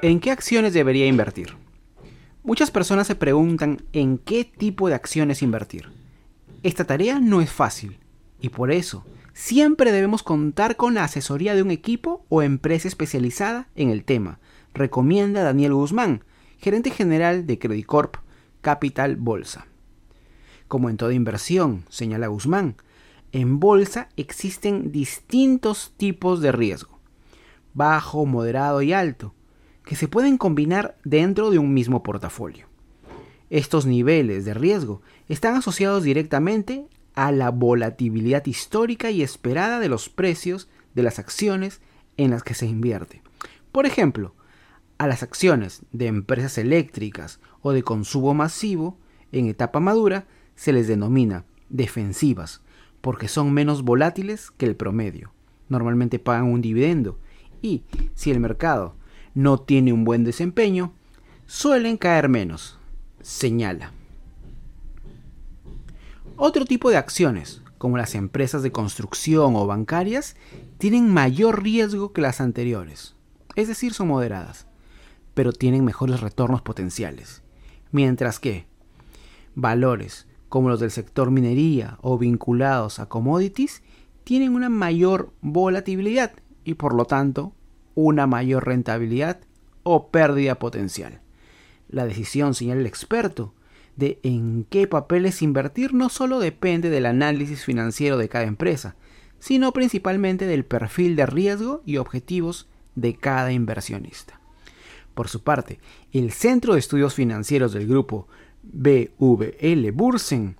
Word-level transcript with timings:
¿En 0.00 0.20
qué 0.20 0.30
acciones 0.30 0.74
debería 0.74 1.06
invertir? 1.06 1.56
Muchas 2.44 2.70
personas 2.70 3.08
se 3.08 3.16
preguntan 3.16 3.82
en 3.92 4.18
qué 4.18 4.44
tipo 4.44 4.88
de 4.88 4.94
acciones 4.94 5.42
invertir. 5.42 5.90
Esta 6.62 6.84
tarea 6.84 7.18
no 7.18 7.40
es 7.40 7.50
fácil 7.50 7.98
y 8.40 8.50
por 8.50 8.70
eso 8.70 9.04
siempre 9.34 9.90
debemos 9.90 10.22
contar 10.22 10.76
con 10.76 10.94
la 10.94 11.02
asesoría 11.02 11.56
de 11.56 11.62
un 11.62 11.72
equipo 11.72 12.24
o 12.28 12.42
empresa 12.42 12.86
especializada 12.86 13.66
en 13.74 13.90
el 13.90 14.04
tema, 14.04 14.38
recomienda 14.72 15.42
Daniel 15.42 15.74
Guzmán, 15.74 16.22
gerente 16.58 16.90
general 16.90 17.44
de 17.48 17.58
Credit 17.58 17.86
Corp 17.86 18.18
Capital 18.60 19.16
Bolsa. 19.16 19.66
Como 20.68 20.90
en 20.90 20.96
toda 20.96 21.12
inversión, 21.12 21.84
señala 21.88 22.28
Guzmán, 22.28 22.76
en 23.32 23.58
bolsa 23.58 24.10
existen 24.16 24.92
distintos 24.92 25.92
tipos 25.96 26.40
de 26.40 26.52
riesgo, 26.52 27.00
bajo, 27.74 28.26
moderado 28.26 28.80
y 28.80 28.92
alto, 28.92 29.34
que 29.88 29.96
se 29.96 30.06
pueden 30.06 30.36
combinar 30.36 30.98
dentro 31.02 31.50
de 31.50 31.58
un 31.58 31.72
mismo 31.72 32.02
portafolio. 32.02 32.66
Estos 33.48 33.86
niveles 33.86 34.44
de 34.44 34.52
riesgo 34.52 35.00
están 35.30 35.54
asociados 35.54 36.02
directamente 36.02 36.86
a 37.14 37.32
la 37.32 37.50
volatilidad 37.50 38.44
histórica 38.44 39.10
y 39.10 39.22
esperada 39.22 39.80
de 39.80 39.88
los 39.88 40.10
precios 40.10 40.68
de 40.94 41.04
las 41.04 41.18
acciones 41.18 41.80
en 42.18 42.32
las 42.32 42.42
que 42.42 42.52
se 42.52 42.66
invierte. 42.66 43.22
Por 43.72 43.86
ejemplo, 43.86 44.34
a 44.98 45.06
las 45.06 45.22
acciones 45.22 45.80
de 45.90 46.08
empresas 46.08 46.58
eléctricas 46.58 47.40
o 47.62 47.72
de 47.72 47.82
consumo 47.82 48.34
masivo 48.34 48.98
en 49.32 49.46
etapa 49.46 49.80
madura 49.80 50.26
se 50.54 50.74
les 50.74 50.86
denomina 50.86 51.46
defensivas 51.70 52.60
porque 53.00 53.26
son 53.26 53.54
menos 53.54 53.84
volátiles 53.84 54.50
que 54.50 54.66
el 54.66 54.76
promedio. 54.76 55.32
Normalmente 55.70 56.18
pagan 56.18 56.44
un 56.44 56.60
dividendo 56.60 57.18
y 57.62 57.84
si 58.14 58.30
el 58.30 58.38
mercado 58.38 58.98
no 59.34 59.58
tiene 59.58 59.92
un 59.92 60.04
buen 60.04 60.24
desempeño, 60.24 60.92
suelen 61.46 61.96
caer 61.96 62.28
menos, 62.28 62.78
señala. 63.20 63.92
Otro 66.36 66.64
tipo 66.64 66.90
de 66.90 66.96
acciones, 66.96 67.62
como 67.78 67.96
las 67.96 68.14
empresas 68.14 68.62
de 68.62 68.72
construcción 68.72 69.56
o 69.56 69.66
bancarias, 69.66 70.36
tienen 70.78 71.12
mayor 71.12 71.62
riesgo 71.62 72.12
que 72.12 72.20
las 72.20 72.40
anteriores, 72.40 73.16
es 73.56 73.68
decir, 73.68 73.94
son 73.94 74.08
moderadas, 74.08 74.66
pero 75.34 75.52
tienen 75.52 75.84
mejores 75.84 76.20
retornos 76.20 76.62
potenciales, 76.62 77.42
mientras 77.90 78.38
que 78.38 78.66
valores 79.54 80.26
como 80.48 80.68
los 80.68 80.80
del 80.80 80.90
sector 80.90 81.30
minería 81.30 81.98
o 82.00 82.18
vinculados 82.18 82.98
a 82.98 83.06
commodities 83.06 83.82
tienen 84.24 84.54
una 84.54 84.68
mayor 84.68 85.32
volatilidad 85.40 86.32
y 86.64 86.74
por 86.74 86.94
lo 86.94 87.04
tanto 87.04 87.52
una 88.00 88.28
mayor 88.28 88.64
rentabilidad 88.64 89.40
o 89.82 90.10
pérdida 90.10 90.60
potencial. 90.60 91.20
La 91.88 92.06
decisión, 92.06 92.54
señala 92.54 92.80
el 92.80 92.86
experto, 92.86 93.54
de 93.96 94.20
en 94.22 94.64
qué 94.70 94.86
papeles 94.86 95.42
invertir 95.42 95.94
no 95.94 96.08
solo 96.08 96.38
depende 96.38 96.90
del 96.90 97.06
análisis 97.06 97.64
financiero 97.64 98.16
de 98.16 98.28
cada 98.28 98.44
empresa, 98.44 98.94
sino 99.40 99.72
principalmente 99.72 100.46
del 100.46 100.64
perfil 100.64 101.16
de 101.16 101.26
riesgo 101.26 101.82
y 101.84 101.96
objetivos 101.96 102.68
de 102.94 103.16
cada 103.16 103.50
inversionista. 103.50 104.40
Por 105.14 105.26
su 105.26 105.42
parte, 105.42 105.80
el 106.12 106.30
Centro 106.30 106.74
de 106.74 106.78
Estudios 106.78 107.14
Financieros 107.14 107.72
del 107.72 107.88
grupo 107.88 108.28
BVL 108.62 109.90
Bursen 109.90 110.56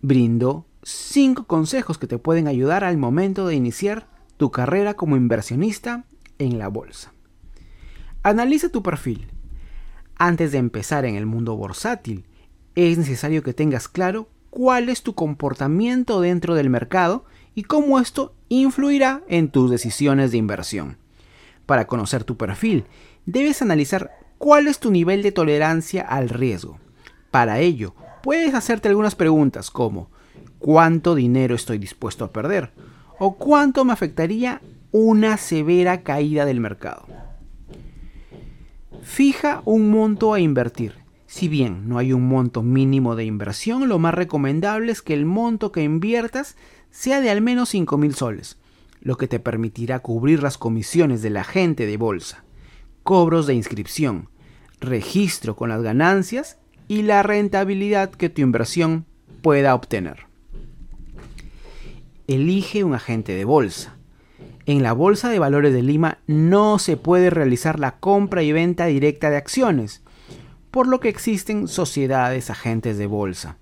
brindó 0.00 0.64
cinco 0.84 1.44
consejos 1.48 1.98
que 1.98 2.06
te 2.06 2.18
pueden 2.18 2.46
ayudar 2.46 2.84
al 2.84 2.98
momento 2.98 3.48
de 3.48 3.56
iniciar 3.56 4.06
tu 4.36 4.52
carrera 4.52 4.94
como 4.94 5.16
inversionista 5.16 6.04
en 6.38 6.58
la 6.58 6.68
bolsa. 6.68 7.12
Analiza 8.22 8.68
tu 8.68 8.82
perfil. 8.82 9.28
Antes 10.16 10.52
de 10.52 10.58
empezar 10.58 11.04
en 11.04 11.14
el 11.14 11.26
mundo 11.26 11.56
bursátil, 11.56 12.24
es 12.74 12.98
necesario 12.98 13.42
que 13.42 13.54
tengas 13.54 13.88
claro 13.88 14.28
cuál 14.50 14.88
es 14.88 15.02
tu 15.02 15.14
comportamiento 15.14 16.20
dentro 16.20 16.54
del 16.54 16.70
mercado 16.70 17.24
y 17.54 17.64
cómo 17.64 17.98
esto 17.98 18.34
influirá 18.48 19.22
en 19.28 19.50
tus 19.50 19.70
decisiones 19.70 20.30
de 20.30 20.38
inversión. 20.38 20.96
Para 21.66 21.86
conocer 21.86 22.24
tu 22.24 22.36
perfil, 22.36 22.84
debes 23.26 23.62
analizar 23.62 24.10
cuál 24.38 24.68
es 24.68 24.78
tu 24.78 24.90
nivel 24.90 25.22
de 25.22 25.32
tolerancia 25.32 26.02
al 26.02 26.28
riesgo. 26.28 26.78
Para 27.30 27.60
ello, 27.60 27.94
puedes 28.22 28.54
hacerte 28.54 28.88
algunas 28.88 29.14
preguntas 29.14 29.70
como 29.70 30.10
¿cuánto 30.58 31.14
dinero 31.14 31.54
estoy 31.54 31.78
dispuesto 31.78 32.24
a 32.24 32.32
perder? 32.32 32.72
¿O 33.18 33.36
cuánto 33.36 33.84
me 33.84 33.92
afectaría 33.92 34.62
una 34.92 35.36
severa 35.36 36.02
caída 36.02 36.44
del 36.44 36.60
mercado? 36.60 37.06
Fija 39.02 39.62
un 39.64 39.90
monto 39.90 40.34
a 40.34 40.40
invertir. 40.40 40.94
Si 41.26 41.48
bien 41.48 41.88
no 41.88 41.98
hay 41.98 42.12
un 42.12 42.26
monto 42.26 42.62
mínimo 42.62 43.14
de 43.14 43.24
inversión, 43.24 43.88
lo 43.88 43.98
más 43.98 44.14
recomendable 44.14 44.92
es 44.92 45.02
que 45.02 45.14
el 45.14 45.26
monto 45.26 45.72
que 45.72 45.82
inviertas 45.82 46.56
sea 46.90 47.20
de 47.20 47.30
al 47.30 47.42
menos 47.42 47.68
5 47.68 47.98
mil 47.98 48.14
soles, 48.14 48.56
lo 49.02 49.16
que 49.16 49.28
te 49.28 49.38
permitirá 49.38 49.98
cubrir 50.00 50.42
las 50.42 50.56
comisiones 50.56 51.20
del 51.20 51.36
agente 51.36 51.84
de 51.84 51.98
bolsa, 51.98 52.44
cobros 53.02 53.46
de 53.46 53.54
inscripción, 53.54 54.30
registro 54.80 55.54
con 55.54 55.68
las 55.68 55.82
ganancias 55.82 56.58
y 56.88 57.02
la 57.02 57.22
rentabilidad 57.22 58.10
que 58.10 58.30
tu 58.30 58.40
inversión 58.40 59.04
pueda 59.42 59.74
obtener. 59.74 60.26
Elige 62.26 62.84
un 62.84 62.94
agente 62.94 63.32
de 63.34 63.44
bolsa. 63.44 63.97
En 64.68 64.82
la 64.82 64.92
Bolsa 64.92 65.30
de 65.30 65.38
Valores 65.38 65.72
de 65.72 65.82
Lima 65.82 66.18
no 66.26 66.78
se 66.78 66.98
puede 66.98 67.30
realizar 67.30 67.80
la 67.80 67.92
compra 67.92 68.42
y 68.42 68.52
venta 68.52 68.84
directa 68.84 69.30
de 69.30 69.38
acciones, 69.38 70.02
por 70.70 70.86
lo 70.86 71.00
que 71.00 71.08
existen 71.08 71.68
sociedades 71.68 72.50
agentes 72.50 72.98
de 72.98 73.06
bolsa. 73.06 73.56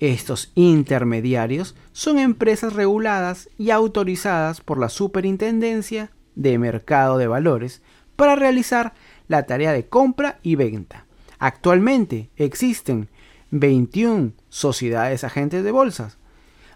Estos 0.00 0.52
intermediarios 0.54 1.76
son 1.92 2.18
empresas 2.18 2.74
reguladas 2.74 3.48
y 3.56 3.70
autorizadas 3.70 4.60
por 4.60 4.78
la 4.78 4.90
Superintendencia 4.90 6.10
de 6.34 6.58
Mercado 6.58 7.16
de 7.16 7.26
Valores 7.26 7.80
para 8.14 8.36
realizar 8.36 8.92
la 9.28 9.46
tarea 9.46 9.72
de 9.72 9.86
compra 9.86 10.40
y 10.42 10.56
venta. 10.56 11.06
Actualmente 11.38 12.28
existen 12.36 13.08
21 13.50 14.32
sociedades 14.50 15.24
agentes 15.24 15.64
de 15.64 15.70
bolsas 15.70 16.18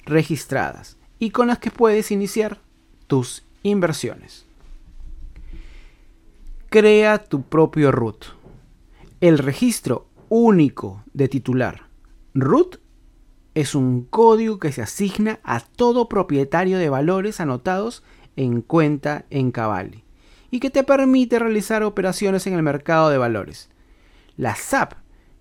registradas 0.07 0.97
y 1.19 1.33
con 1.33 1.49
las 1.49 1.59
que 1.59 1.71
puedes 1.71 2.11
iniciar 2.11 2.61
tus 3.07 3.45
inversiones. 3.63 4.47
Crea 6.69 7.25
tu 7.25 7.43
propio 7.43 7.93
RUT. 7.93 8.25
El 9.21 9.39
registro 9.39 10.07
único 10.29 11.03
de 11.13 11.29
titular 11.29 11.89
RUT 12.35 12.77
es 13.55 13.75
un 13.75 14.05
código 14.05 14.59
que 14.59 14.71
se 14.71 14.83
asigna 14.83 15.41
a 15.43 15.61
todo 15.61 16.09
propietario 16.09 16.79
de 16.79 16.91
valores 16.91 17.41
anotados 17.41 18.05
en 18.37 18.63
cuenta 18.63 19.25
en 19.31 19.51
Cavalli 19.51 20.05
y 20.51 20.61
que 20.61 20.71
te 20.71 20.85
permite 20.85 21.39
realizar 21.39 21.83
operaciones 21.83 22.47
en 22.47 22.55
el 22.55 22.63
mercado 22.63 23.11
de 23.11 23.19
valores. 23.19 23.71
La 24.37 24.55
SAP 24.55 24.93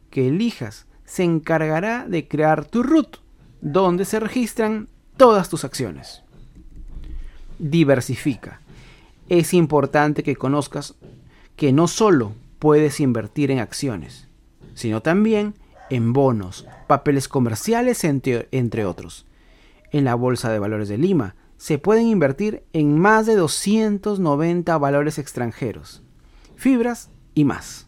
que 0.09 0.29
elijas 0.29 0.87
se 1.05 1.23
encargará 1.23 2.07
de 2.07 2.27
crear 2.27 2.65
tu 2.65 2.83
root, 2.83 3.17
donde 3.61 4.05
se 4.05 4.19
registran 4.19 4.89
todas 5.15 5.49
tus 5.49 5.63
acciones. 5.63 6.23
Diversifica. 7.59 8.61
Es 9.29 9.53
importante 9.53 10.23
que 10.23 10.35
conozcas 10.35 10.95
que 11.55 11.71
no 11.73 11.87
solo 11.87 12.33
puedes 12.59 12.99
invertir 12.99 13.51
en 13.51 13.59
acciones, 13.59 14.27
sino 14.73 15.01
también 15.01 15.55
en 15.89 16.13
bonos, 16.13 16.67
papeles 16.87 17.27
comerciales, 17.27 18.03
entre, 18.03 18.47
entre, 18.51 18.85
otros. 18.85 19.25
En 19.91 20.03
la 20.03 20.15
Bolsa 20.15 20.51
de 20.51 20.59
Valores 20.59 20.89
de 20.89 20.97
Lima 20.97 21.35
se 21.57 21.79
pueden 21.79 22.07
invertir 22.07 22.63
en 22.73 22.97
más 22.99 23.25
de 23.25 23.35
290 23.35 24.77
valores 24.77 25.17
extranjeros, 25.17 26.03
fibras 26.55 27.09
y 27.33 27.45
más. 27.45 27.86